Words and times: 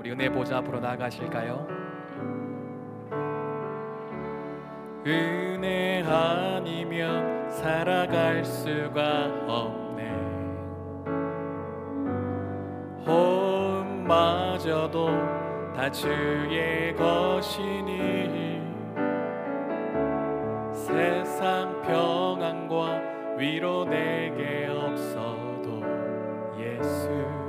우리 0.00 0.12
은혜 0.12 0.30
보좌 0.30 0.56
앞으로 0.56 0.80
나아가실까요? 0.80 1.66
은혜 5.06 6.02
아니면 6.02 7.50
살아갈 7.50 8.42
수가 8.42 9.26
없네 9.46 10.10
혼마저도 13.06 15.08
다 15.76 15.90
주의 15.90 16.96
것이니 16.96 18.62
세상 20.72 21.82
평안과 21.82 23.36
위로 23.36 23.84
내게 23.84 24.66
없어도 24.66 25.82
예수 26.58 27.39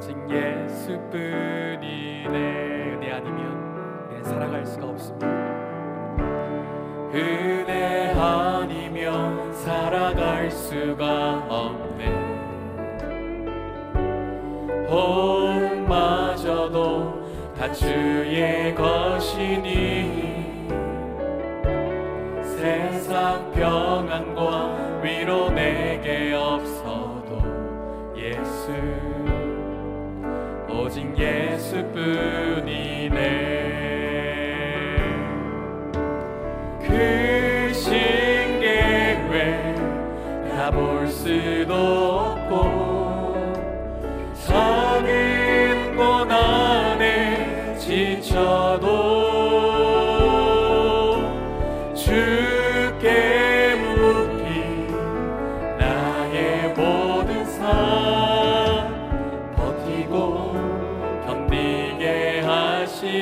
오직 0.00 0.16
예수뿐이네. 0.30 1.78
은혜 2.30 3.12
아니면 3.12 4.08
내 4.08 4.22
살아갈 4.22 4.64
수가 4.64 4.86
없습니다. 4.86 5.26
은혜 7.12 8.14
아니면 8.16 9.52
살아갈 9.52 10.50
수가 10.50 11.44
없네. 11.50 12.08
혼마저도 14.88 16.72
다 17.58 17.70
주의 17.70 18.74
것이니 18.74 19.89
예수뿐이네. 31.80 33.16
그 36.82 37.72
신계회 37.72 39.24
가볼 40.56 41.08
수도 41.08 41.99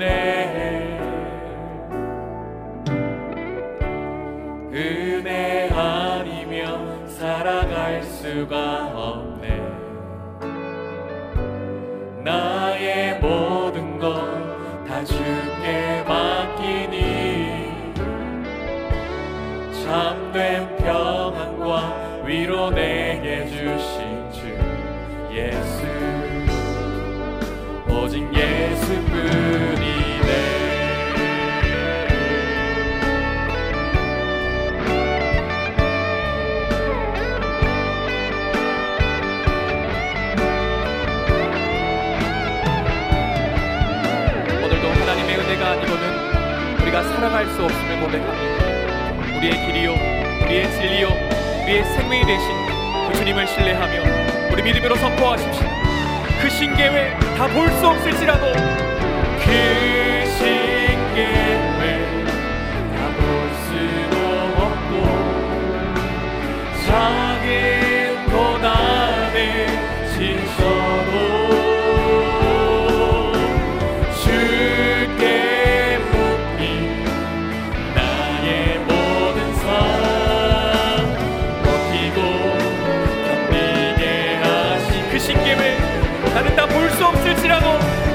하시네. 0.00 0.98
은혜 4.72 5.68
아니면 5.70 7.06
살아갈 7.06 8.02
수가 8.02 8.92
없네. 8.94 9.60
나의 12.24 13.18
모든 13.20 13.98
것 13.98 14.50
다 14.90 15.04
주께 15.04 16.02
맡기니 16.06 17.94
참된 19.84 20.76
평안과 20.78 22.24
위로 22.24 22.70
내게 22.70 23.46
주신 23.46 24.30
주 24.32 24.48
예수. 25.32 25.86
오직 27.88 28.28
예수뿐 28.34 29.49
은혜가 45.60 45.70
아니고는 45.72 46.82
우리가 46.82 47.02
살아갈 47.02 47.46
수 47.50 47.62
없음을 47.62 48.00
고백합니다. 48.00 49.36
우리의 49.36 49.66
길이요, 49.66 49.92
우리의 50.44 50.70
진리요, 50.72 51.08
우리의 51.62 51.84
생명이 51.84 52.24
되신 52.24 52.48
그 53.08 53.18
주님을 53.18 53.46
신뢰하며 53.46 54.52
우리 54.52 54.62
믿음으로 54.62 54.96
선포하십시오. 54.96 55.68
그 56.40 56.48
신계회 56.48 57.14
다 57.36 57.46
볼 57.48 57.70
수 57.72 57.86
없을지라도 57.86 58.52
그 58.52 60.24
신 60.38 60.59
나는 86.40 86.56
다 86.56 86.66
볼 86.66 86.90
수 86.92 87.04
없을지라도 87.04 88.09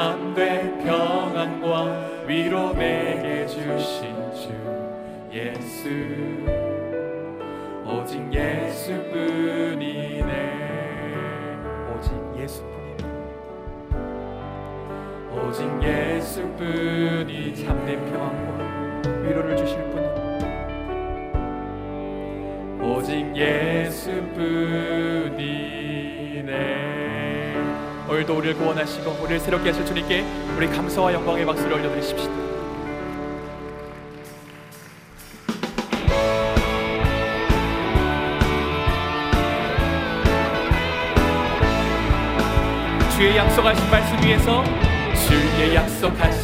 참된 0.00 0.82
평안과 0.82 2.24
위로 2.26 2.72
내게 2.72 3.46
주신 3.46 4.16
주 4.32 4.48
예수. 5.30 5.90
오직 7.84 8.32
예수뿐이네. 8.32 9.84
오직 11.92 12.14
예수뿐이네. 12.38 13.04
오직 15.36 15.68
예수뿐이 15.82 17.54
참된 17.56 18.02
평안과 18.10 18.48
위로를 19.20 19.54
주실 19.54 19.76
분은 19.90 20.08
오직 22.82 23.36
예수뿐이네 23.36 24.20
오늘도 28.10 28.38
우리를 28.38 28.56
구원하시고 28.56 29.18
우리를 29.22 29.38
새롭게 29.38 29.70
하실 29.70 29.86
주님께 29.86 30.24
우리 30.56 30.66
감사와 30.66 31.12
영광의 31.12 31.46
박수를 31.46 31.74
올려드리십시다. 31.74 32.28
주의 43.16 43.36
약속하신 43.36 43.90
말씀 43.92 44.26
위에서 44.26 44.64
주의 45.28 45.76
약속하신 45.76 46.39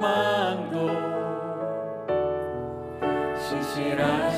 소망도 0.00 0.88
신실한 3.38 4.29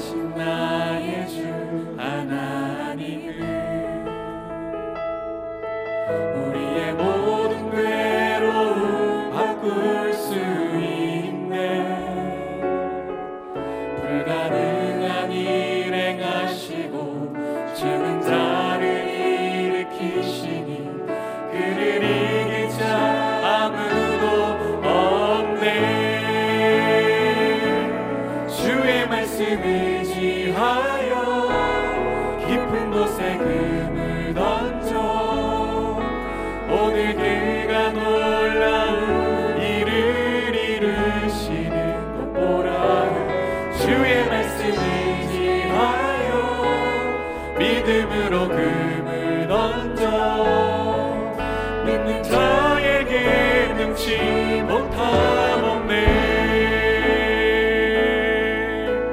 능치 53.93 54.63
못함 54.63 55.65
없네 55.65 56.07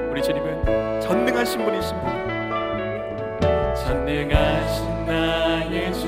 우리 0.09 0.21
주님은 0.21 1.01
전능하신 1.01 1.65
분이십니다. 1.65 2.13
전능하신 3.75 5.05
나의 5.05 5.93
주 5.93 6.07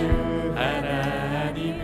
하나님은 0.55 1.81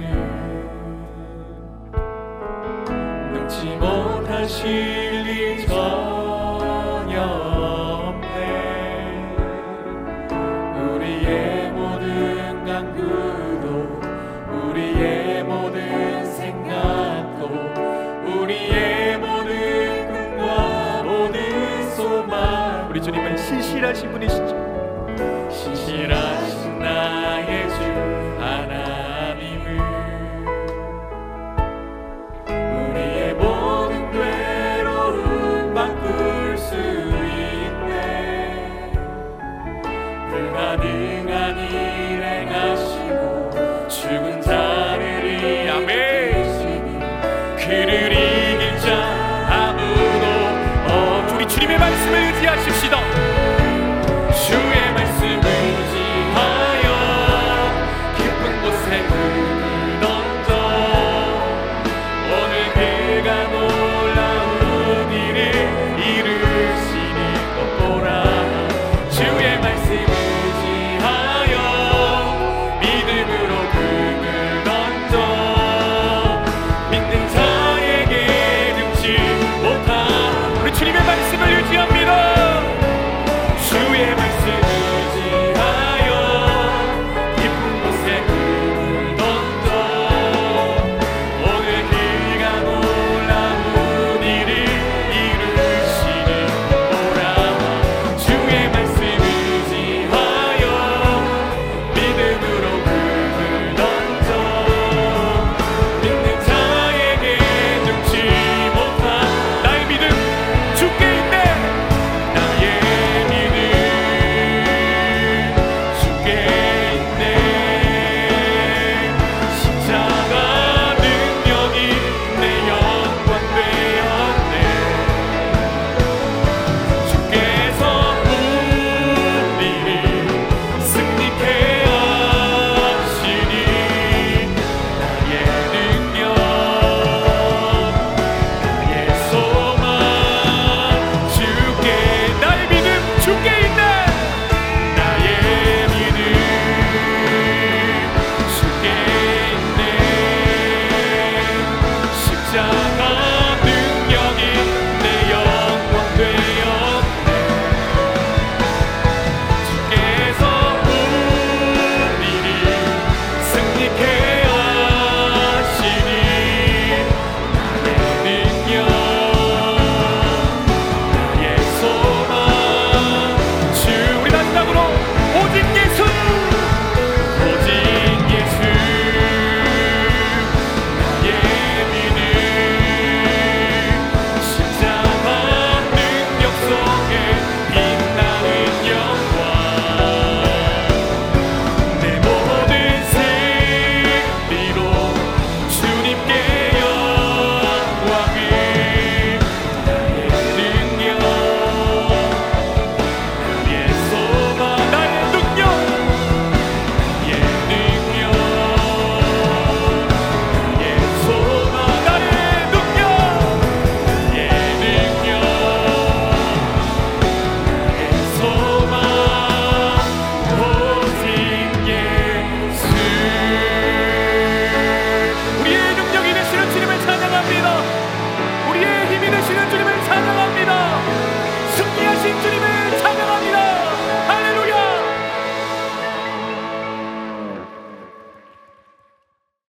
능치 3.33 3.65
못하실 3.75 5.27
일 5.27 5.67
전혀 5.67 7.21
없네 8.07 8.27
우리의 10.93 11.69
모든 11.71 12.63
강구 12.63 13.36
주님은 23.07 23.37
신실하신 23.37 24.11
분이시죠. 24.11 25.47
신실하신 25.49 26.79
나의 26.79 27.69
주 27.69 27.75
하나님을 28.37 29.79
우리의 32.49 33.33
모든 33.35 34.11
괴로움 34.11 35.73
바꿀 35.73 36.57
수 36.57 36.75
있네 37.55 38.91
불가능한 40.29 41.59
일 41.59 42.21
행하시고 42.21 43.87
죽은 43.87 44.41
자 44.41 44.66
말씀을 52.07 52.33
의지하십시다. 52.33 53.06